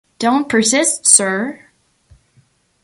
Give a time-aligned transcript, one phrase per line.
[0.17, 1.59] Don’t persist, sir!